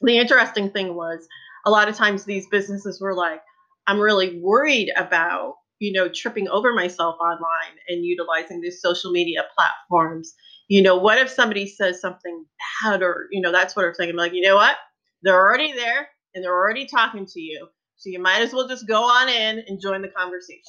[0.00, 1.26] the interesting thing was
[1.66, 3.40] a lot of times these businesses were like,
[3.86, 9.44] I'm really worried about, you know, tripping over myself online and utilizing these social media
[9.54, 10.34] platforms.
[10.68, 12.46] You know, what if somebody says something
[12.82, 14.10] bad or, you know, that sort of thing?
[14.10, 14.76] I'm like, you know what?
[15.22, 17.68] They're already there and they're already talking to you.
[17.96, 20.62] So you might as well just go on in and join the conversation.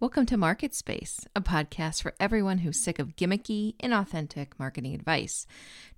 [0.00, 5.44] Welcome to Market Space, a podcast for everyone who's sick of gimmicky, inauthentic marketing advice.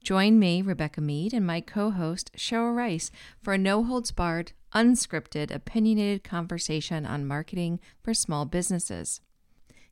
[0.02, 3.10] Join me, Rebecca Mead, and my co host, Cheryl Rice,
[3.42, 9.20] for a no holds barred, unscripted, opinionated conversation on marketing for small businesses.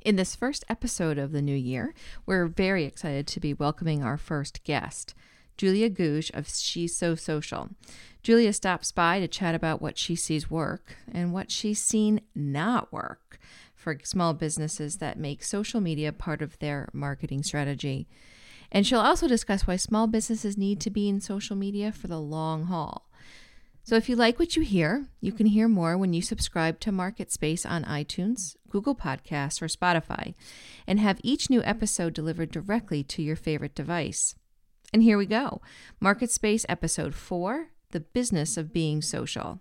[0.00, 1.92] In this first episode of the new year,
[2.24, 5.14] we're very excited to be welcoming our first guest,
[5.58, 7.68] Julia Gouge of She's So Social.
[8.22, 12.90] Julia stops by to chat about what she sees work and what she's seen not
[12.90, 13.38] work
[13.78, 18.08] for small businesses that make social media part of their marketing strategy.
[18.70, 22.20] And she'll also discuss why small businesses need to be in social media for the
[22.20, 23.08] long haul.
[23.84, 26.92] So if you like what you hear, you can hear more when you subscribe to
[26.92, 30.34] Market Space on iTunes, Google Podcasts, or Spotify,
[30.86, 34.34] and have each new episode delivered directly to your favorite device.
[34.92, 35.62] And here we go
[36.00, 39.60] Market Space Episode 4 The Business of Being Social.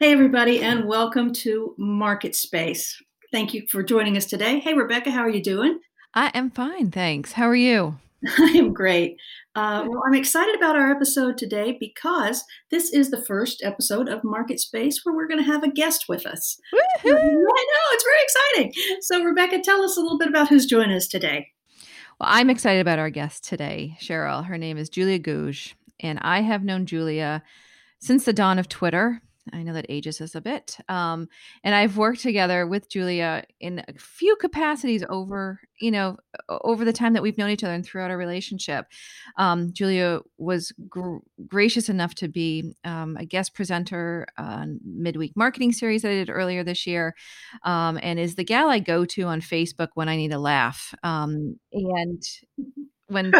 [0.00, 3.00] Hey, everybody, and welcome to Market Space.
[3.30, 4.58] Thank you for joining us today.
[4.58, 5.78] Hey, Rebecca, how are you doing?
[6.14, 7.30] I am fine, thanks.
[7.30, 7.96] How are you?
[8.38, 9.16] I am great.
[9.54, 14.24] Uh, well, I'm excited about our episode today because this is the first episode of
[14.24, 16.58] Market Space where we're going to have a guest with us.
[16.72, 17.10] Woo-hoo!
[17.12, 18.98] I know, it's very exciting.
[19.00, 21.46] So, Rebecca, tell us a little bit about who's joining us today.
[22.18, 24.44] Well, I'm excited about our guest today, Cheryl.
[24.44, 27.44] Her name is Julia Gouge, and I have known Julia
[28.00, 29.22] since the dawn of Twitter.
[29.52, 30.78] I know that ages us a bit.
[30.88, 31.28] Um,
[31.62, 36.16] and I've worked together with Julia in a few capacities over, you know,
[36.48, 38.86] over the time that we've known each other and throughout our relationship.
[39.36, 45.72] Um, Julia was gr- gracious enough to be um, a guest presenter on midweek marketing
[45.72, 47.14] series that I did earlier this year,
[47.64, 50.94] um, and is the gal I go to on Facebook when I need a laugh.
[51.02, 52.22] Um, and
[53.08, 53.32] when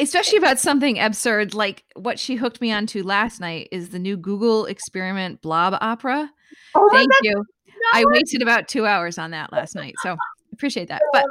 [0.00, 4.16] especially about something absurd like what she hooked me onto last night is the new
[4.16, 6.30] Google experiment blob opera.
[6.74, 7.44] Oh, Thank you.
[7.92, 10.16] I wasted about two hours on that last night, so
[10.52, 11.02] appreciate that.
[11.12, 11.24] But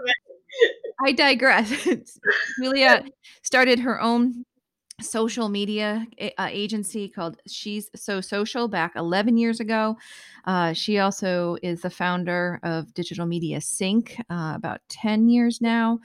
[1.06, 1.88] I digress.
[2.62, 3.04] Julia
[3.44, 4.46] started her own
[5.02, 6.06] social media
[6.38, 9.98] uh, agency called She's So Social back 11 years ago.
[10.46, 16.00] Uh, she also is the founder of Digital Media Sync uh, about 10 years now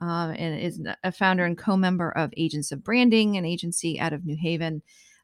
[0.00, 4.24] um, and is a founder and co-member of Agents of Branding, an agency out of
[4.24, 4.82] New Haven,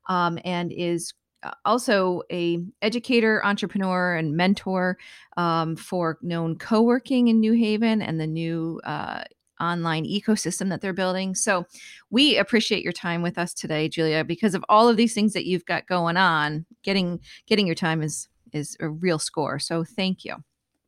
[0.09, 4.99] um, and is uh, also a educator, entrepreneur, and mentor
[5.37, 9.25] um, for known co-working in New Haven and the new uh,
[9.61, 11.35] online ecosystem that they're building.
[11.35, 11.65] So
[12.11, 15.47] we appreciate your time with us today, Julia, because of all of these things that
[15.47, 16.67] you've got going on.
[16.83, 19.59] Getting getting your time is is a real score.
[19.59, 20.37] So thank you.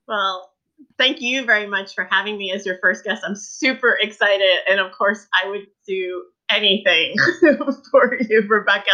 [0.06, 0.52] Well,
[0.98, 3.22] thank you very much for having me as your first guest.
[3.24, 4.58] I'm super excited.
[4.68, 7.14] And of course, I would do anything
[7.90, 8.90] for you, Rebecca.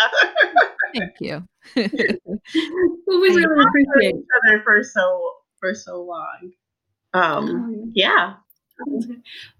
[0.95, 1.47] thank you.
[1.77, 6.53] well, we really appreciate each other for so for so long.
[7.15, 8.35] Um, oh, yeah.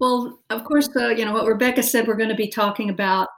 [0.01, 2.07] Well, of course, uh, you know what Rebecca said.
[2.07, 3.29] We're going to be talking about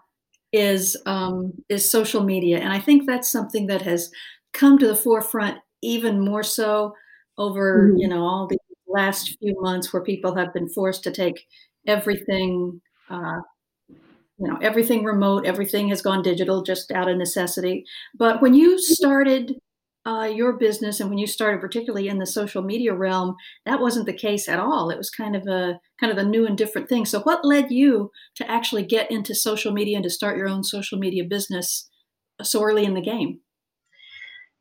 [0.53, 4.11] is um, is social media, and I think that's something that has
[4.53, 6.95] come to the forefront even more so
[7.39, 7.99] over mm-hmm.
[7.99, 8.59] you know all the
[8.89, 11.47] last few months where people have been forced to take
[11.87, 12.81] everything
[13.11, 13.41] uh,
[13.89, 17.85] you know everything remote everything has gone digital just out of necessity.
[18.15, 19.55] But when you started
[20.07, 24.07] uh, your business and when you started particularly in the social media realm that wasn't
[24.07, 24.89] the case at all.
[24.89, 27.05] It was kind of a kind of a new and different thing.
[27.07, 30.63] So what led you to actually get into social media and to start your own
[30.63, 31.89] social media business
[32.43, 33.41] so early in the game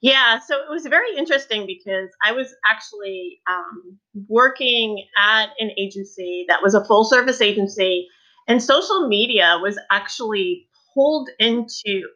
[0.02, 3.98] yeah, so it was very interesting because I was actually um,
[4.28, 8.08] working at an agency that was a full service agency,
[8.48, 12.08] and social media was actually pulled into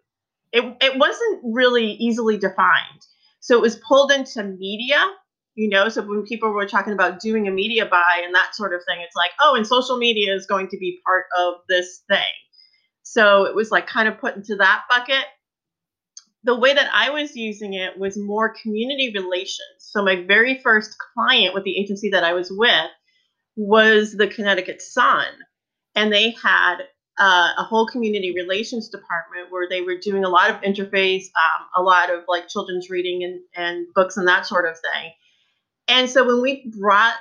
[0.52, 0.78] it.
[0.82, 3.06] It wasn't really easily defined,
[3.40, 5.08] so it was pulled into media.
[5.56, 8.74] You know, so when people were talking about doing a media buy and that sort
[8.74, 12.04] of thing, it's like, oh, and social media is going to be part of this
[12.08, 12.24] thing.
[13.04, 15.26] So it was like kind of put into that bucket
[16.44, 19.80] the way that I was using it was more community relations.
[19.80, 22.90] So my very first client with the agency that I was with
[23.56, 25.26] was the Connecticut Sun,
[25.96, 26.78] and they had
[27.20, 31.68] uh, a whole community relations department where they were doing a lot of interface, um,
[31.76, 35.12] a lot of like children's reading and, and books and that sort of thing.
[35.90, 37.16] And so when we brought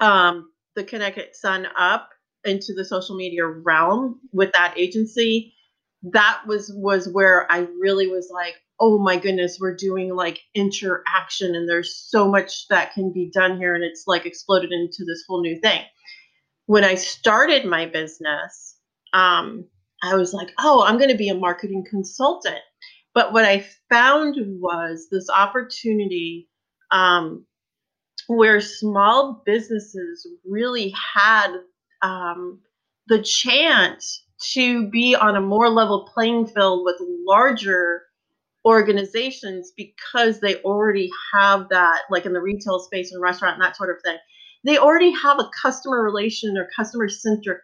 [0.00, 2.10] um, the Connecticut Sun up
[2.44, 5.54] into the social media realm with that agency,
[6.02, 11.54] that was was where I really was like, oh my goodness, we're doing like interaction
[11.54, 15.24] and there's so much that can be done here and it's like exploded into this
[15.28, 15.82] whole new thing.
[16.66, 18.76] When I started my business,
[19.12, 19.64] um,
[20.02, 22.60] I was like, oh, I'm going to be a marketing consultant.
[23.14, 26.48] But what I found was this opportunity
[26.92, 27.46] um,
[28.28, 31.48] where small businesses really had
[32.02, 32.60] um,
[33.08, 34.24] the chance
[34.54, 36.96] to be on a more level playing field with
[37.26, 38.02] larger
[38.64, 43.76] organizations because they already have that, like in the retail space and restaurant and that
[43.76, 44.16] sort of thing.
[44.64, 47.58] They already have a customer relation or customer centric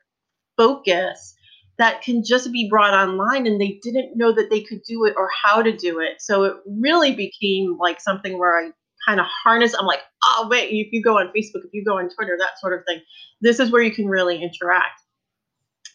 [0.56, 1.34] focus
[1.78, 5.14] that can just be brought online and they didn't know that they could do it
[5.16, 6.20] or how to do it.
[6.22, 8.70] So it really became like something where I
[9.06, 9.74] kind of harness.
[9.74, 12.58] I'm like, oh, wait, if you go on Facebook, if you go on Twitter, that
[12.60, 13.00] sort of thing,
[13.40, 15.00] this is where you can really interact.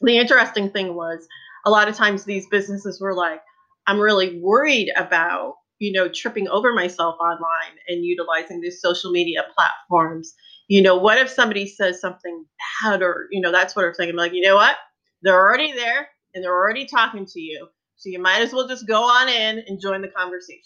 [0.02, 1.28] The interesting thing was
[1.66, 3.42] a lot of times these businesses were like,
[3.88, 9.44] I'm really worried about, you know, tripping over myself online and utilizing these social media
[9.56, 10.34] platforms.
[10.68, 12.46] You know, what if somebody says something
[12.84, 14.10] bad or, you know, that sort of thing?
[14.10, 14.78] I'm like, you know what?
[15.22, 17.68] They're already there and they're already talking to you.
[17.98, 20.62] So you might as well just go on in and join the conversation.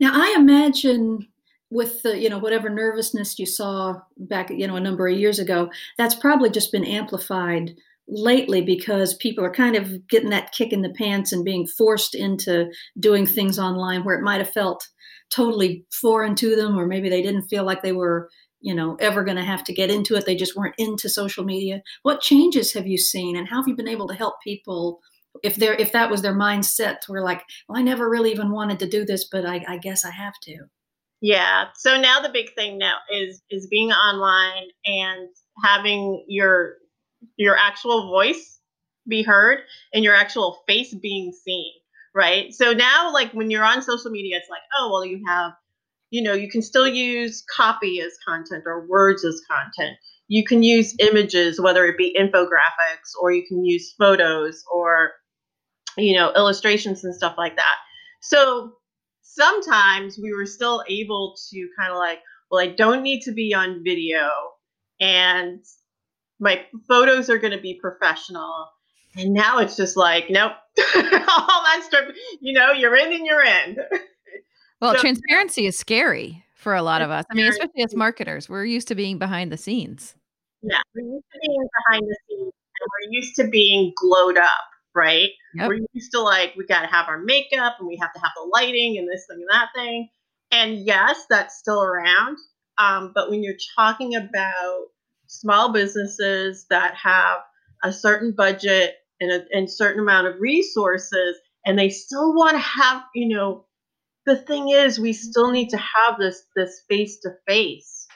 [0.00, 1.28] Now, I imagine
[1.74, 5.40] with the, you know, whatever nervousness you saw back, you know, a number of years
[5.40, 5.68] ago,
[5.98, 7.74] that's probably just been amplified
[8.06, 12.14] lately because people are kind of getting that kick in the pants and being forced
[12.14, 14.88] into doing things online where it might have felt
[15.30, 18.28] totally foreign to them or maybe they didn't feel like they were
[18.60, 20.26] you know ever going to have to get into it.
[20.26, 21.82] They just weren't into social media.
[22.02, 25.00] What changes have you seen and how have you been able to help people
[25.42, 28.78] if they're if that was their mindset we're like well i never really even wanted
[28.78, 30.66] to do this but I, I guess i have to
[31.24, 31.68] yeah.
[31.74, 35.28] So now the big thing now is is being online and
[35.64, 36.74] having your
[37.36, 38.60] your actual voice
[39.08, 39.60] be heard
[39.94, 41.72] and your actual face being seen
[42.14, 42.52] right?
[42.54, 45.52] So now like when you're on social media it's like oh well you have
[46.10, 49.96] you know you can still use copy as content or words as content.
[50.28, 55.12] You can use images whether it be infographics or you can use photos or
[55.96, 57.76] you know, illustrations and stuff like that.
[58.20, 58.72] So
[59.34, 62.20] sometimes we were still able to kind of like,
[62.50, 64.30] well, I don't need to be on video
[65.00, 65.60] and
[66.38, 68.68] my photos are going to be professional.
[69.16, 70.52] And now it's just like, nope,
[70.96, 72.04] all that stuff,
[72.40, 73.76] you know, you're in and you're in.
[74.80, 77.24] Well, so, transparency is scary for a lot of us.
[77.30, 80.14] I mean, especially as marketers, we're used to being behind the scenes.
[80.60, 84.73] Yeah, we're used to being behind the scenes and we're used to being glowed up
[84.94, 85.30] right?
[85.54, 85.68] Yep.
[85.68, 88.32] We're used to like we got to have our makeup and we have to have
[88.36, 90.08] the lighting and this thing and that thing.
[90.50, 92.38] And yes, that's still around.
[92.78, 94.86] Um, but when you're talking about
[95.26, 97.38] small businesses that have
[97.82, 101.36] a certain budget and a and certain amount of resources,
[101.66, 103.66] and they still want to have, you know,
[104.26, 108.06] the thing is, we still need to have this this face to face,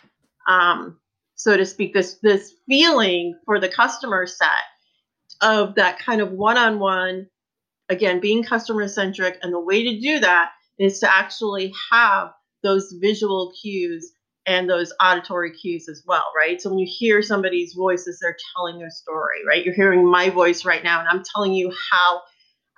[1.34, 4.64] so to speak, this this feeling for the customer set
[5.40, 7.26] of that kind of one-on-one
[7.88, 12.30] again being customer centric and the way to do that is to actually have
[12.62, 14.12] those visual cues
[14.46, 16.60] and those auditory cues as well right?
[16.60, 19.64] So when you hear somebody's voices they're telling their story right?
[19.64, 22.20] You're hearing my voice right now and i'm telling you how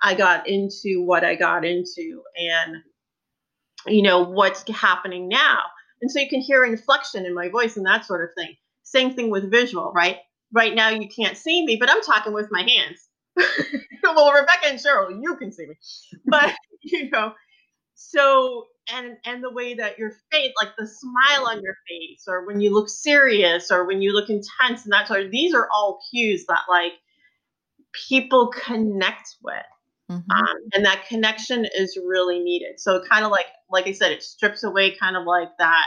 [0.03, 2.77] i got into what i got into and
[3.87, 5.59] you know what's happening now.
[6.01, 8.55] And so you can hear inflection in my voice and that sort of thing.
[8.83, 10.17] Same thing with visual right
[10.53, 13.07] right now you can't see me, but I'm talking with my hands.
[14.03, 15.75] well, Rebecca and Cheryl, you can see me,
[16.25, 17.33] but you know,
[17.95, 22.45] so and and the way that your face, like the smile on your face, or
[22.45, 25.69] when you look serious, or when you look intense, and that sort of these are
[25.73, 26.93] all cues that like
[28.07, 29.55] people connect with.
[30.09, 30.31] Mm-hmm.
[30.31, 32.79] Um, and that connection is really needed.
[32.79, 35.85] So kind of like, like I said, it strips away kind of like that,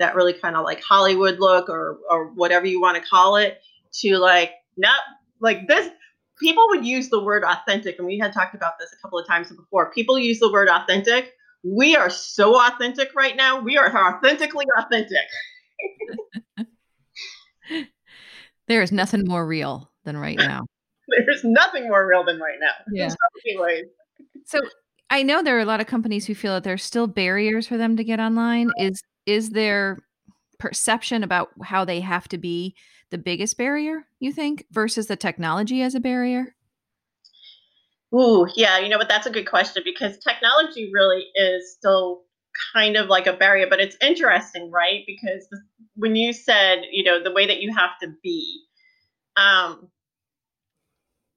[0.00, 3.60] that really kind of like Hollywood look or or whatever you want to call it,
[3.94, 4.92] to like, nope,
[5.40, 5.90] like this.
[6.38, 9.26] People would use the word authentic, and we had talked about this a couple of
[9.26, 9.92] times before.
[9.92, 11.32] People use the word authentic.
[11.62, 13.60] We are so authentic right now.
[13.60, 15.26] We are authentically authentic.
[18.68, 20.64] there is nothing more real than right now.
[21.26, 22.72] There's nothing more real than right now.
[22.92, 23.14] Yeah.
[24.44, 24.60] So
[25.10, 27.76] I know there are a lot of companies who feel that there's still barriers for
[27.76, 28.68] them to get online.
[28.68, 28.86] Uh-huh.
[28.86, 29.98] Is is there
[30.58, 32.74] perception about how they have to be
[33.10, 36.54] the biggest barrier, you think, versus the technology as a barrier?
[38.14, 42.22] Ooh, yeah, you know, but that's a good question because technology really is still
[42.72, 45.04] kind of like a barrier, but it's interesting, right?
[45.06, 45.46] Because
[45.94, 48.64] when you said, you know, the way that you have to be,
[49.36, 49.88] um,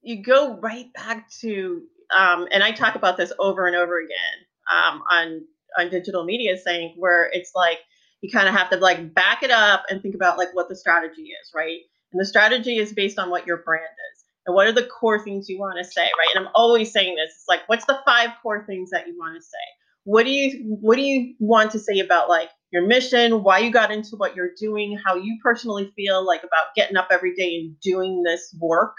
[0.01, 1.83] you go right back to,
[2.15, 5.41] um, and I talk about this over and over again um, on
[5.77, 7.79] on digital media, saying where it's like
[8.23, 10.75] you kind of have to like back it up and think about like what the
[10.75, 11.81] strategy is, right?
[12.13, 15.21] And the strategy is based on what your brand is and what are the core
[15.21, 16.29] things you want to say, right?
[16.33, 17.33] And I'm always saying this.
[17.35, 19.57] It's like, what's the five core things that you want to say?
[20.05, 23.71] What do you what do you want to say about like your mission, why you
[23.71, 27.55] got into what you're doing, how you personally feel like about getting up every day
[27.57, 28.95] and doing this work?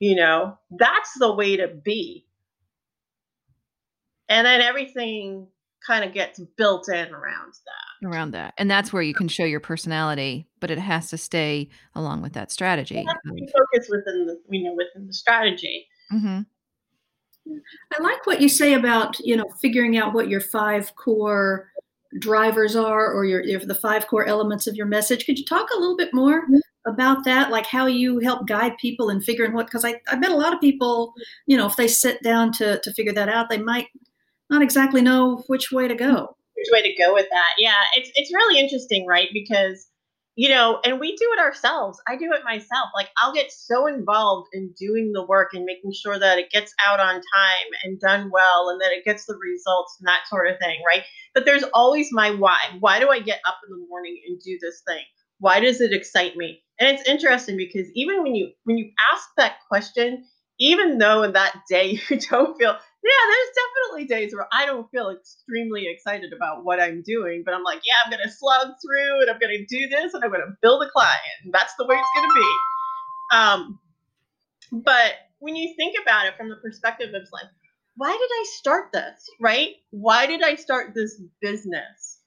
[0.00, 2.26] You know, that's the way to be.
[4.28, 5.48] And then everything
[5.86, 8.08] kind of gets built in around that.
[8.08, 8.54] Around that.
[8.58, 12.32] And that's where you can show your personality, but it has to stay along with
[12.34, 13.04] that strategy.
[13.04, 15.86] focus within the you know within the strategy.
[16.12, 16.40] Mm-hmm.
[17.92, 21.70] I like what you say about you know figuring out what your five core
[22.18, 25.26] drivers are or your, your the five core elements of your message.
[25.26, 26.58] Could you talk a little bit more mm-hmm.
[26.86, 29.66] about that, like how you help guide people in figuring what?
[29.66, 31.12] Because I, I bet a lot of people,
[31.46, 33.88] you know, if they sit down to to figure that out, they might
[34.50, 36.06] not exactly know which way to go.
[36.06, 36.32] Mm-hmm.
[36.56, 37.54] Which way to go with that?
[37.58, 39.28] Yeah, it's it's really interesting, right?
[39.32, 39.88] Because
[40.36, 42.00] you know, and we do it ourselves.
[42.08, 42.90] I do it myself.
[42.94, 46.74] Like I'll get so involved in doing the work and making sure that it gets
[46.86, 50.48] out on time and done well and that it gets the results and that sort
[50.48, 51.04] of thing, right?
[51.34, 52.58] But there's always my why.
[52.80, 55.04] Why do I get up in the morning and do this thing?
[55.38, 56.62] Why does it excite me?
[56.80, 60.24] And it's interesting because even when you when you ask that question,
[60.58, 62.76] even though in that day you don't feel
[63.10, 67.62] there's definitely days where I don't feel extremely excited about what I'm doing, but I'm
[67.62, 70.82] like, yeah, I'm gonna slug through and I'm gonna do this and I'm gonna build
[70.82, 71.20] a client.
[71.44, 72.56] And that's the way it's gonna be.
[73.32, 73.78] Um,
[74.84, 77.50] but when you think about it from the perspective of like,
[77.96, 79.28] why did I start this?
[79.40, 79.70] Right?
[79.90, 82.20] Why did I start this business?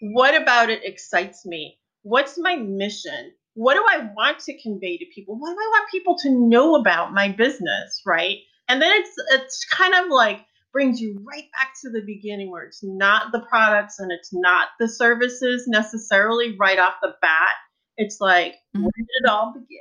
[0.00, 1.78] What about it excites me?
[2.02, 3.32] What's my mission?
[3.54, 5.38] What do I want to convey to people?
[5.38, 8.00] What do I want people to know about my business?
[8.06, 8.38] Right?
[8.68, 12.64] And then it's it's kind of like brings you right back to the beginning where
[12.64, 17.54] it's not the products and it's not the services necessarily right off the bat.
[17.98, 18.82] It's like, mm-hmm.
[18.82, 19.78] where did it all begin?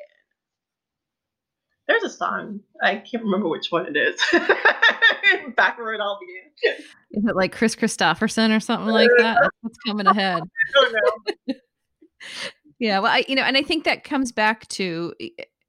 [1.87, 2.59] There's a song.
[2.81, 4.21] I can't remember which one it is.
[5.55, 6.81] back where it all began.
[7.11, 9.37] Is it like Kris Kristofferson or something like that?
[9.41, 10.41] That's what's coming ahead.
[10.43, 11.55] I don't know.
[12.79, 15.13] yeah, well, I, you know, and I think that comes back to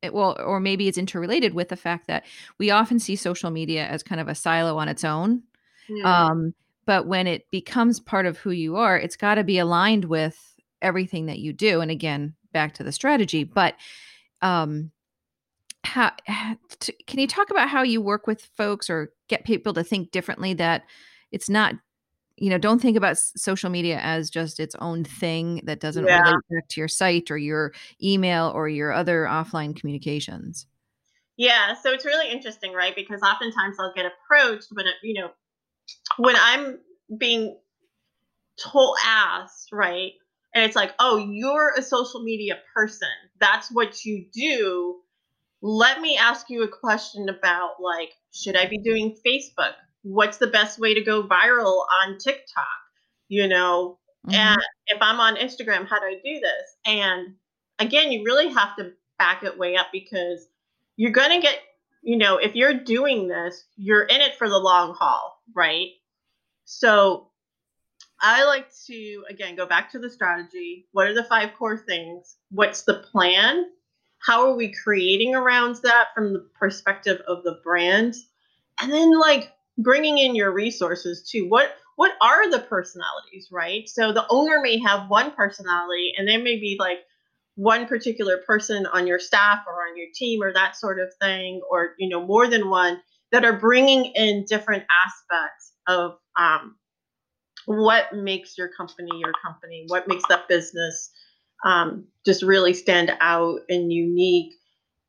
[0.03, 2.25] it, well, or maybe it's interrelated with the fact that
[2.59, 5.43] we often see social media as kind of a silo on its own.
[5.89, 6.05] Mm.
[6.05, 6.55] Um,
[6.85, 10.55] but when it becomes part of who you are, it's got to be aligned with
[10.81, 11.81] everything that you do.
[11.81, 13.45] And again, back to the strategy.
[13.45, 13.77] But
[14.43, 14.91] um,
[15.85, 16.13] how,
[17.07, 20.55] can you talk about how you work with folks or get people to think differently
[20.55, 20.83] that
[21.31, 21.75] it's not
[22.43, 26.19] you know don't think about social media as just its own thing that doesn't yeah.
[26.23, 27.73] relate back to your site or your
[28.03, 30.67] email or your other offline communications.
[31.37, 32.97] Yeah so it's really interesting right?
[32.97, 35.31] Because oftentimes i'll get approached when it, you know
[36.17, 36.81] when i'm
[37.17, 37.57] being
[38.59, 40.11] told asked right?
[40.53, 43.09] And it's like oh you're a social media person.
[43.39, 44.97] That's what you do.
[45.61, 50.47] Let me ask you a question about like should i be doing facebook what's the
[50.47, 52.67] best way to go viral on TikTok?
[53.29, 54.35] You know, mm-hmm.
[54.35, 56.77] and if I'm on Instagram, how do I do this?
[56.87, 57.35] And
[57.79, 60.49] again, you really have to back it way up because
[60.97, 61.59] you're going to get,
[62.03, 65.89] you know, if you're doing this, you're in it for the long haul, right?
[66.65, 67.29] So
[68.21, 70.87] I like to, again, go back to the strategy.
[70.93, 72.37] What are the five core things?
[72.51, 73.71] What's the plan?
[74.19, 78.15] How are we creating around that from the perspective of the brand?
[78.81, 81.49] And then, like, bringing in your resources too.
[81.49, 83.89] What what are the personalities, right?
[83.89, 86.99] So the owner may have one personality, and there may be like
[87.55, 91.61] one particular person on your staff or on your team or that sort of thing,
[91.71, 93.01] or you know more than one
[93.31, 96.77] that are bringing in different aspects of um,
[97.67, 101.11] what makes your company your company, what makes that business
[101.65, 104.55] um, just really stand out and unique.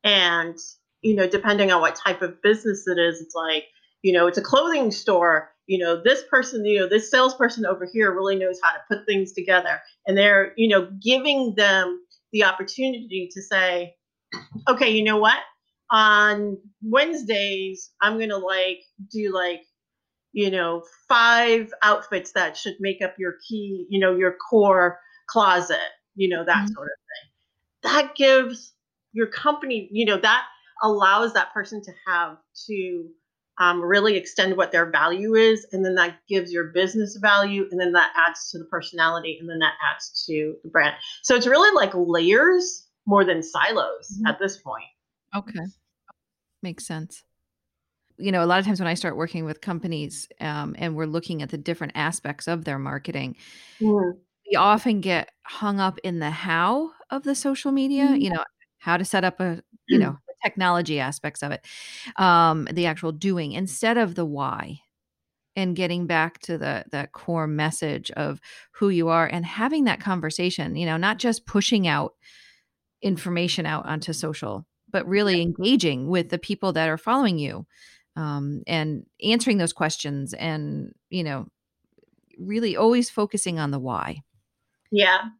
[0.04, 0.56] And
[1.02, 3.64] you know, depending on what type of business it is, it's like
[4.04, 7.88] you know it's a clothing store you know this person you know this salesperson over
[7.92, 12.00] here really knows how to put things together and they're you know giving them
[12.32, 13.94] the opportunity to say
[14.68, 15.38] okay you know what
[15.90, 18.80] on wednesdays i'm gonna like
[19.10, 19.62] do like
[20.32, 25.78] you know five outfits that should make up your key you know your core closet,
[26.14, 26.74] you know, that mm-hmm.
[26.74, 27.92] sort of thing.
[27.92, 28.72] That gives
[29.12, 30.44] your company, you know, that
[30.82, 33.08] allows that person to have to
[33.58, 35.66] um, really extend what their value is.
[35.72, 37.66] And then that gives your business value.
[37.70, 39.38] And then that adds to the personality.
[39.40, 40.94] And then that adds to the brand.
[41.22, 44.26] So it's really like layers more than silos mm-hmm.
[44.26, 44.84] at this point.
[45.34, 45.66] Okay.
[46.62, 47.22] Makes sense.
[48.16, 51.06] You know, a lot of times when I start working with companies um, and we're
[51.06, 53.36] looking at the different aspects of their marketing,
[53.80, 54.18] mm-hmm.
[54.50, 58.16] we often get hung up in the how of the social media, mm-hmm.
[58.16, 58.44] you know,
[58.78, 61.64] how to set up a, you know, technology aspects of it,
[62.16, 64.80] um, the actual doing instead of the why
[65.56, 68.40] and getting back to the that core message of
[68.72, 72.14] who you are and having that conversation you know not just pushing out
[73.02, 77.66] information out onto social but really engaging with the people that are following you
[78.16, 81.46] um, and answering those questions and you know
[82.38, 84.22] really always focusing on the why.
[84.90, 85.30] Yeah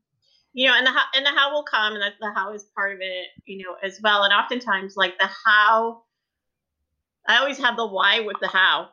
[0.54, 2.64] you know, and the how, and the how will come, and the, the how is
[2.76, 4.22] part of it, you know, as well.
[4.22, 6.02] And oftentimes, like the how,
[7.28, 8.90] I always have the why with the how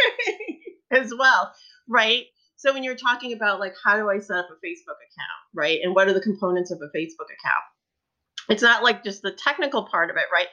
[0.92, 1.52] as well,
[1.88, 2.26] right?
[2.56, 5.80] So when you're talking about like how do I set up a Facebook account, right?
[5.82, 7.64] And what are the components of a Facebook account?
[8.48, 10.46] It's not like just the technical part of it, right?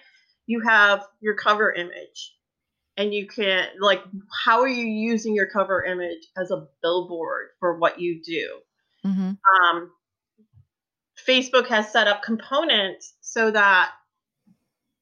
[0.47, 2.33] You have your cover image,
[2.97, 4.01] and you can like
[4.43, 8.49] how are you using your cover image as a billboard for what you do?
[9.05, 9.31] Mm-hmm.
[9.77, 9.91] Um,
[11.27, 13.91] Facebook has set up components so that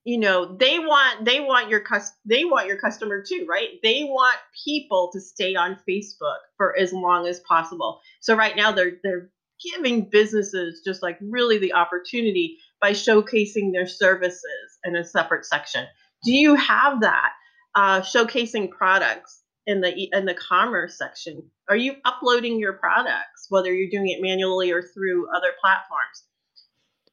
[0.03, 3.69] you know they want they want your cus they want your customer too right?
[3.83, 8.00] They want people to stay on facebook for as long as possible.
[8.21, 9.29] So right now they're they're
[9.74, 15.86] giving businesses just like really the opportunity by showcasing their services in a separate section.
[16.24, 17.31] Do you have that
[17.75, 21.43] uh, showcasing products in the in the commerce section.
[21.69, 26.24] Are you uploading your products whether you're doing it manually or through other platforms?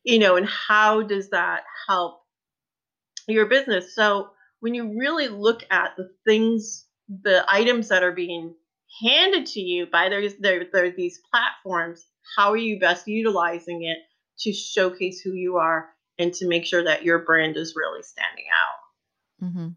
[0.04, 2.22] You know and how does that help
[3.28, 3.94] your business?
[3.94, 6.86] So when you really look at the things
[7.22, 8.54] the items that are being
[9.02, 13.98] handed to you by there, there these platforms how are you best utilizing it
[14.40, 18.44] to showcase who you are and to make sure that your brand is really standing
[18.48, 19.46] out?
[19.46, 19.68] Mm-hmm.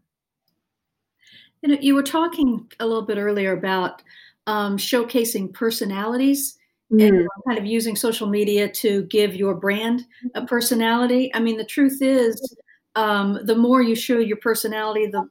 [1.62, 4.02] You know, you were talking a little bit earlier about
[4.46, 6.58] um, showcasing personalities
[6.92, 7.06] mm.
[7.06, 11.30] and kind of using social media to give your brand a personality.
[11.34, 12.56] I mean, the truth is,
[12.94, 15.28] um, the more you show your personality, the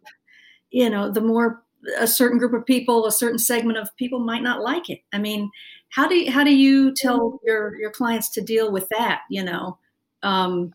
[0.69, 1.63] you know, the more
[1.97, 4.99] a certain group of people, a certain segment of people might not like it.
[5.13, 5.49] I mean,
[5.89, 9.21] how do you, how do you tell your your clients to deal with that?
[9.29, 9.77] You know,
[10.23, 10.73] um,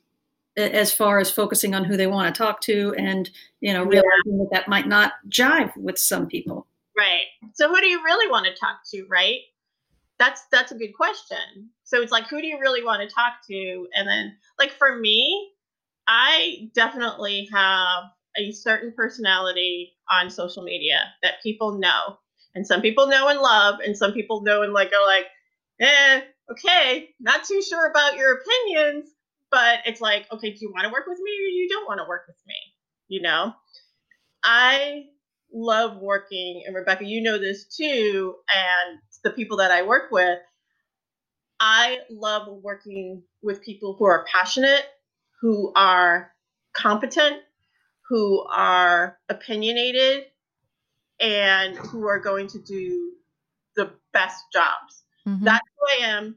[0.57, 4.13] as far as focusing on who they want to talk to and you know realizing
[4.27, 4.39] yeah.
[4.39, 6.67] that that might not jive with some people.
[6.97, 7.25] Right.
[7.55, 9.41] So who do you really want to talk to right?
[10.19, 11.71] That's that's a good question.
[11.85, 13.87] So it's like who do you really want to talk to?
[13.95, 15.51] And then like for me
[16.09, 18.05] i definitely have
[18.37, 22.19] a certain personality on social media that people know.
[22.55, 25.27] And some people know and love and some people know and like are like
[25.81, 29.09] eh okay not too sure about your opinions
[29.53, 31.99] but it's like, okay, do you want to work with me or you don't want
[31.99, 32.55] to work with me?
[33.07, 33.53] You know,
[34.43, 35.05] I
[35.53, 40.39] love working, and Rebecca, you know this too, and the people that I work with,
[41.61, 44.85] I love working with people who are passionate,
[45.41, 46.33] who are
[46.75, 47.37] competent,
[48.09, 50.25] who are opinionated,
[51.21, 53.13] and who are going to do
[53.77, 55.05] the best jobs.
[55.29, 55.45] Mm-hmm.
[55.45, 56.37] That's who I am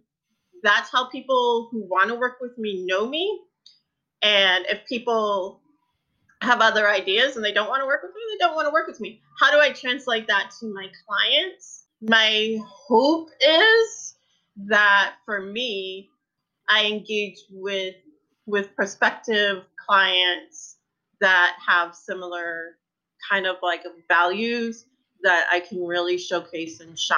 [0.66, 3.40] that's how people who want to work with me know me.
[4.22, 5.62] And if people
[6.42, 8.74] have other ideas and they don't want to work with me, they don't want to
[8.74, 9.22] work with me.
[9.40, 11.86] How do I translate that to my clients?
[12.02, 14.16] My hope is
[14.68, 16.10] that for me,
[16.70, 17.96] I engage with
[18.48, 20.78] with prospective clients
[21.20, 22.78] that have similar
[23.30, 24.86] kind of like values
[25.24, 27.18] that I can really showcase and shine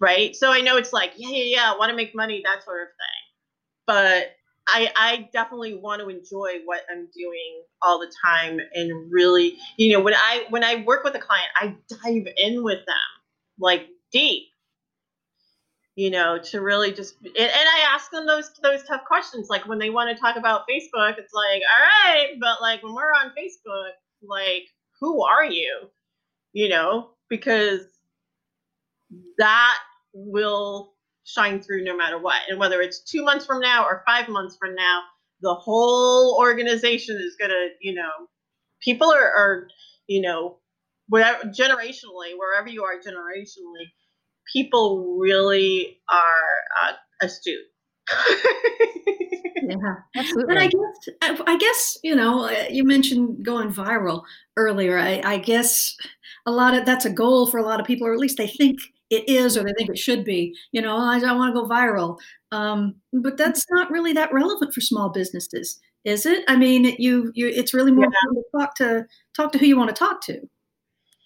[0.00, 0.34] right?
[0.34, 2.82] So I know it's like, yeah, yeah, yeah, I want to make money, that sort
[2.82, 3.86] of thing.
[3.86, 4.36] But
[4.68, 9.92] I, I definitely want to enjoy what I'm doing all the time and really, you
[9.92, 12.96] know, when I when I work with a client, I dive in with them
[13.60, 14.48] like deep,
[15.94, 19.48] you know, to really just and, and I ask them those those tough questions.
[19.48, 22.94] Like when they want to talk about Facebook, it's like, all right, but like when
[22.94, 24.64] we're on Facebook, like
[25.00, 25.88] who are you?
[26.52, 27.82] You know, because
[29.38, 29.78] that
[30.12, 32.40] will shine through no matter what.
[32.48, 35.02] And whether it's two months from now or five months from now,
[35.42, 38.28] the whole organization is going to, you know,
[38.80, 39.68] people are, are
[40.06, 40.58] you know,
[41.08, 43.90] whatever, generationally, wherever you are generationally,
[44.52, 46.92] people really are uh,
[47.22, 47.58] astute.
[49.62, 50.54] yeah, absolutely.
[50.54, 54.22] And I guess, I guess, you know, uh, you mentioned going viral
[54.56, 54.98] earlier.
[54.98, 55.96] I, I guess
[56.46, 58.46] a lot of that's a goal for a lot of people, or at least they
[58.46, 58.78] think
[59.10, 60.54] it is, or they think it should be.
[60.72, 62.18] You know, I, I want to go viral,
[62.52, 66.44] um, but that's not really that relevant for small businesses, is it?
[66.48, 68.40] I mean, you, you, it's really more yeah.
[68.40, 70.40] to talk to talk to who you want to talk to.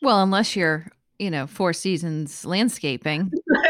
[0.02, 0.86] Well, unless you're,
[1.18, 3.30] you know, Four Seasons landscaping.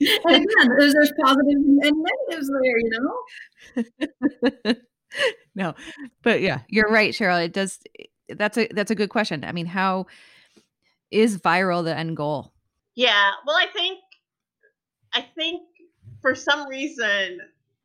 [0.00, 0.46] again,
[0.78, 2.90] there's, there's positives and negatives there, you
[4.64, 4.74] know.
[5.54, 5.74] no,
[6.22, 7.44] but yeah, you're right, Cheryl.
[7.44, 7.78] It does.
[8.28, 9.44] That's a that's a good question.
[9.44, 10.06] I mean, how
[11.14, 12.52] is viral the end goal?
[12.94, 14.00] Yeah, well, I think
[15.12, 15.62] I think
[16.20, 17.40] for some reason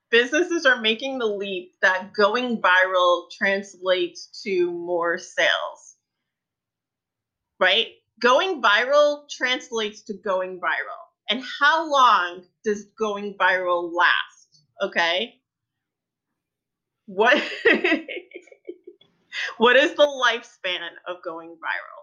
[0.10, 5.96] businesses are making the leap that going viral translates to more sales.
[7.60, 7.88] Right?
[8.20, 14.63] Going viral translates to going viral and how long does going viral last?
[14.82, 15.36] Okay.
[17.06, 17.38] What
[19.58, 21.99] what is the lifespan of going viral?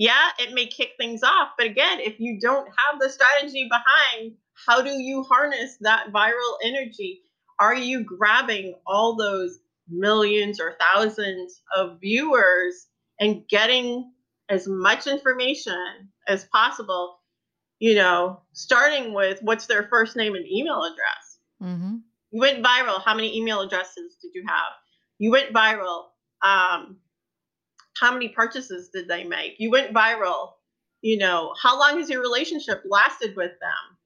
[0.00, 4.32] Yeah, it may kick things off, but again, if you don't have the strategy behind,
[4.66, 7.20] how do you harness that viral energy?
[7.58, 9.58] Are you grabbing all those
[9.88, 12.86] millions or thousands of viewers
[13.20, 14.12] and getting
[14.48, 17.20] as much information as possible
[17.80, 21.38] you know, starting with what's their first name and email address.
[21.62, 21.96] Mm-hmm.
[22.30, 23.02] You went viral.
[23.02, 24.72] How many email addresses did you have?
[25.18, 26.04] You went viral.
[26.42, 26.98] Um,
[28.00, 29.56] how many purchases did they make?
[29.58, 30.52] You went viral.
[31.02, 33.96] You know, how long has your relationship lasted with them?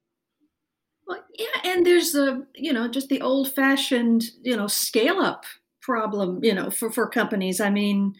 [1.07, 5.45] Well, yeah, and there's the you know just the old fashioned you know scale up
[5.81, 7.61] problem you know for for companies.
[7.61, 8.15] I mean,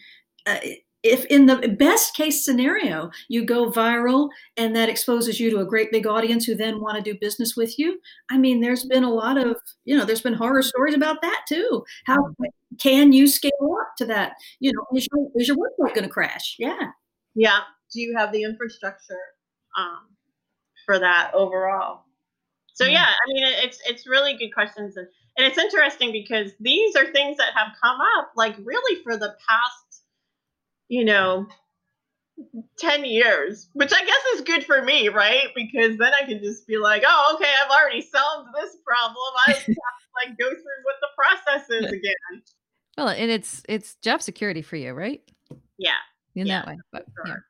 [0.46, 0.58] uh,
[1.06, 5.64] if in the best case scenario you go viral and that exposes you to a
[5.64, 7.98] great big audience who then want to do business with you
[8.30, 11.42] i mean there's been a lot of you know there's been horror stories about that
[11.48, 11.84] too.
[12.04, 12.16] How
[12.78, 14.32] can you scale up to that?
[14.60, 16.56] You know is your, is your website going to crash?
[16.58, 16.90] Yeah.
[17.34, 17.60] Yeah.
[17.92, 19.14] Do you have the infrastructure
[19.78, 20.08] um,
[20.84, 22.02] for that overall?
[22.74, 23.06] So yeah.
[23.06, 25.06] i mean it's it's really good questions and,
[25.38, 29.34] and it's interesting because these are things that have come up like really for the
[29.48, 29.85] past
[30.88, 31.46] you know,
[32.78, 35.48] 10 years, which I guess is good for me, right?
[35.54, 39.16] Because then I can just be like, oh, okay, I've already solved this problem.
[39.46, 39.74] I have to
[40.26, 42.42] like go through what the process is again.
[42.96, 45.22] Well, and it's it's job security for you, right?
[45.78, 45.92] Yeah.
[46.34, 46.78] In yeah, that way.
[46.92, 47.44] But sure.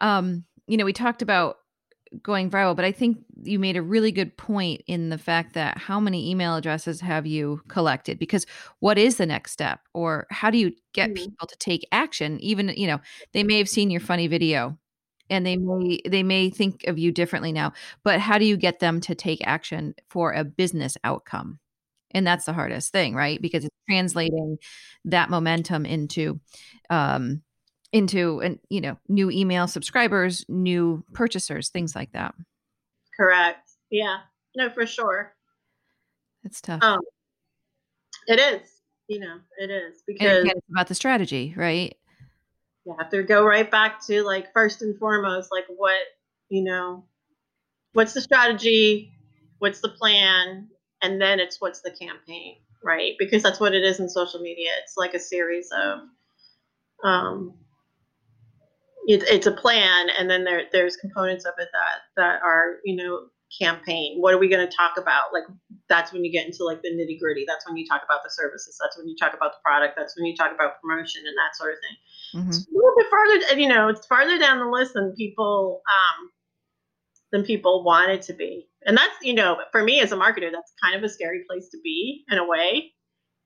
[0.00, 0.18] yeah.
[0.18, 1.58] Um, you know, we talked about
[2.22, 5.78] going viral, but I think you made a really good point in the fact that
[5.78, 8.18] how many email addresses have you collected?
[8.18, 8.46] Because
[8.80, 9.80] what is the next step?
[9.94, 11.24] Or how do you get mm-hmm.
[11.24, 12.38] people to take action?
[12.40, 13.00] Even, you know,
[13.32, 14.78] they may have seen your funny video
[15.30, 17.72] and they may they may think of you differently now,
[18.04, 21.58] but how do you get them to take action for a business outcome?
[22.10, 23.40] And that's the hardest thing, right?
[23.40, 24.58] Because it's translating
[25.06, 26.40] that momentum into
[26.90, 27.42] um
[27.92, 32.34] into and you know new email subscribers new purchasers things like that.
[33.16, 33.70] Correct.
[33.90, 34.18] Yeah.
[34.56, 35.34] No for sure.
[36.44, 36.82] It's tough.
[36.82, 37.00] Um,
[38.26, 38.68] it is
[39.08, 41.96] you know it is because again, it's about the strategy right?
[42.84, 46.00] You have to go right back to like first and foremost like what
[46.48, 47.04] you know
[47.92, 49.12] what's the strategy
[49.58, 50.68] what's the plan
[51.02, 53.14] and then it's what's the campaign right?
[53.18, 54.70] Because that's what it is in social media.
[54.82, 56.00] It's like a series of
[57.04, 57.54] um,
[59.06, 62.96] it, it's a plan and then there there's components of it that that are you
[62.96, 63.26] know
[63.58, 64.18] campaign.
[64.18, 65.32] What are we going to talk about?
[65.32, 65.44] Like
[65.88, 68.30] that's when you get into like the nitty gritty that's when you talk about the
[68.30, 68.78] services.
[68.80, 69.94] That's when you talk about the product.
[69.96, 71.96] That's when you talk about promotion and that sort of thing.
[72.34, 72.50] Mm-hmm.
[72.50, 76.30] a little bit farther you know it's farther down the list than people um
[77.30, 78.68] than people want it to be.
[78.86, 81.68] And that's you know for me as a marketer that's kind of a scary place
[81.70, 82.92] to be in a way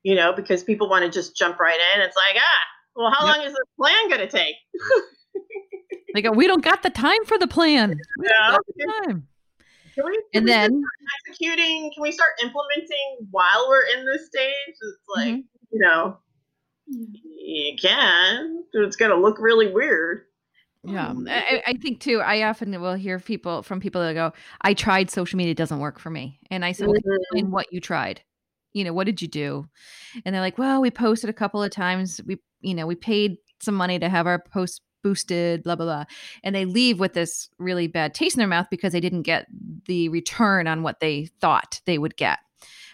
[0.03, 2.01] you know because people want to just jump right in.
[2.01, 2.65] It's like ah
[2.95, 3.37] well how yep.
[3.37, 4.55] long is this plan going to take
[6.17, 7.99] They go, we don't got the time for the plan.
[8.23, 8.57] Yeah.
[8.75, 9.27] The time.
[9.93, 10.83] Can we, can and we then
[11.27, 14.51] executing, can we start implementing while we're in this stage?
[14.67, 15.39] It's like, mm-hmm.
[15.71, 16.17] you know,
[16.87, 18.63] you can.
[18.73, 20.23] It's going to look really weird.
[20.83, 22.19] Yeah, I, I, think too.
[22.19, 25.79] I often will hear people from people that go, "I tried social media; it doesn't
[25.79, 27.13] work for me." And I said, mm-hmm.
[27.21, 28.21] "Explain what you tried.
[28.71, 29.67] You know, what did you do?"
[30.23, 32.21] And they're like, "Well, we posted a couple of times.
[32.25, 36.03] We, you know, we paid some money to have our post boosted, blah, blah, blah.
[36.43, 39.47] And they leave with this really bad taste in their mouth because they didn't get
[39.85, 42.39] the return on what they thought they would get.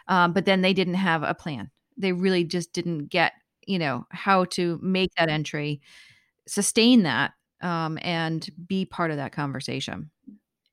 [0.08, 1.72] Um, but then they didn't have a plan.
[1.98, 3.34] They really just didn't get,
[3.66, 5.82] you know, how to make that entry,
[6.48, 10.12] sustain that, um, and be part of that conversation.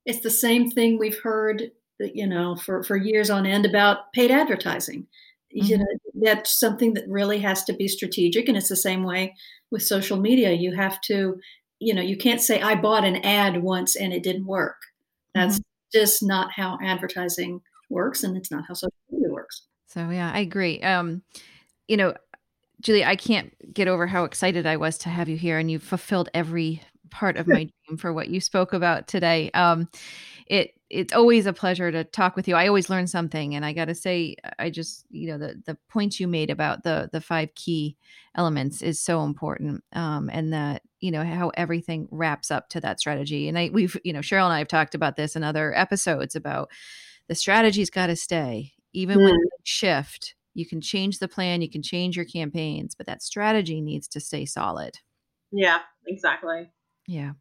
[0.05, 1.71] It's the same thing we've heard
[2.13, 5.07] you know, for, for years on end about paid advertising.
[5.55, 5.65] Mm-hmm.
[5.65, 5.85] You know,
[6.21, 8.47] that's something that really has to be strategic.
[8.47, 9.35] And it's the same way
[9.71, 10.51] with social media.
[10.51, 11.39] You have to,
[11.79, 14.77] you know, you can't say, I bought an ad once and it didn't work.
[15.33, 15.99] That's mm-hmm.
[15.99, 18.23] just not how advertising works.
[18.23, 19.63] And it's not how social media works.
[19.87, 20.81] So, yeah, I agree.
[20.81, 21.21] Um,
[21.87, 22.13] you know,
[22.81, 25.83] Julie, I can't get over how excited I was to have you here, and you've
[25.83, 29.51] fulfilled every part of my dream for what you spoke about today.
[29.51, 29.87] Um,
[30.47, 32.55] it it's always a pleasure to talk with you.
[32.55, 35.77] I always learn something, and I got to say, I just you know the the
[35.89, 37.97] points you made about the the five key
[38.35, 42.99] elements is so important, um, and that you know how everything wraps up to that
[42.99, 43.47] strategy.
[43.47, 46.35] And I we've you know Cheryl and I have talked about this in other episodes
[46.35, 46.69] about
[47.27, 49.23] the strategy's got to stay even mm.
[49.23, 53.79] when shift you can change the plan, you can change your campaigns, but that strategy
[53.79, 54.95] needs to stay solid.
[55.51, 56.69] Yeah, exactly.
[57.11, 57.33] Yeah.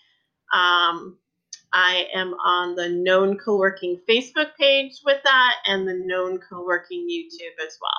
[0.54, 1.18] Um,
[1.72, 7.64] I am on the Known Co-working Facebook page with that, and the Known Co-working YouTube
[7.66, 7.90] as well.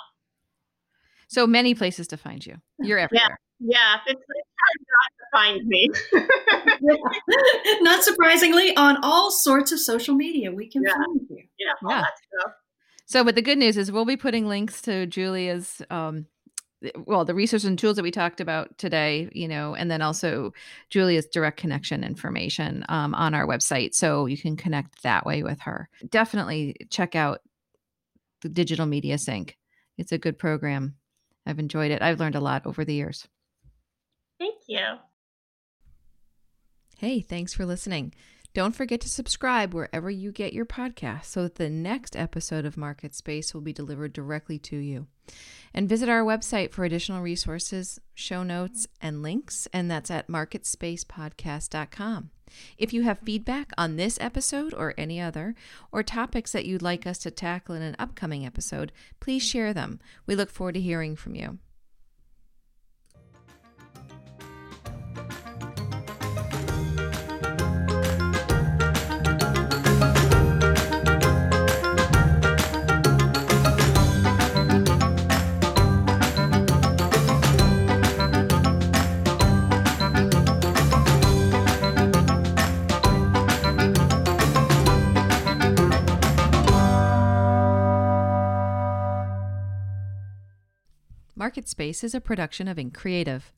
[1.28, 2.56] So many places to find you.
[2.80, 3.38] You're everywhere.
[3.60, 3.98] Yeah, yeah.
[4.08, 5.90] It's, it's hard not to find me.
[6.82, 7.82] yeah.
[7.82, 10.94] Not surprisingly, on all sorts of social media, we can yeah.
[10.94, 11.44] find you.
[11.60, 12.02] Yeah, all yeah.
[12.02, 12.54] that stuff.
[13.06, 16.28] So, but the good news is we'll be putting links to Julia's um,
[17.06, 20.54] well the resources and tools that we talked about today you know and then also
[20.90, 25.62] julia's direct connection information um, on our website so you can connect that way with
[25.62, 25.90] her.
[26.10, 27.40] Definitely check out
[28.42, 29.58] the digital media sync.
[29.98, 30.96] It's a good program.
[31.46, 32.02] I've enjoyed it.
[32.02, 33.28] I've learned a lot over the years.
[34.40, 34.86] Thank you.
[36.98, 38.14] Hey thanks for listening
[38.58, 42.76] don't forget to subscribe wherever you get your podcast so that the next episode of
[42.76, 45.06] Market Space will be delivered directly to you.
[45.76, 52.32] And visit our website for additional resources, show notes, and links, and that's at marketspacepodcast.com.
[52.80, 55.54] If you have feedback on this episode or any other,
[55.92, 60.00] or topics that you'd like us to tackle in an upcoming episode, please share them.
[60.26, 61.60] We look forward to hearing from you.
[91.48, 93.54] Market Space is a production of Ink Creative.